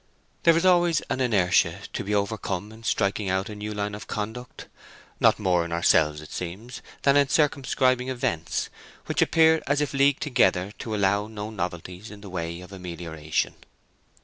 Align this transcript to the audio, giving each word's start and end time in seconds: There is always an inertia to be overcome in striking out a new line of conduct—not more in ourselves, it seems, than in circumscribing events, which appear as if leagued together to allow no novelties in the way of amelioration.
There 0.41 0.57
is 0.57 0.65
always 0.65 1.01
an 1.11 1.21
inertia 1.21 1.81
to 1.93 2.03
be 2.03 2.15
overcome 2.15 2.71
in 2.71 2.81
striking 2.81 3.29
out 3.29 3.49
a 3.49 3.55
new 3.55 3.71
line 3.71 3.93
of 3.93 4.07
conduct—not 4.07 5.37
more 5.37 5.63
in 5.63 5.71
ourselves, 5.71 6.21
it 6.23 6.31
seems, 6.31 6.81
than 7.03 7.15
in 7.15 7.27
circumscribing 7.29 8.09
events, 8.09 8.71
which 9.05 9.21
appear 9.21 9.61
as 9.67 9.79
if 9.79 9.93
leagued 9.93 10.23
together 10.23 10.71
to 10.79 10.95
allow 10.95 11.27
no 11.27 11.51
novelties 11.51 12.09
in 12.09 12.21
the 12.21 12.31
way 12.31 12.61
of 12.61 12.71
amelioration. 12.73 13.53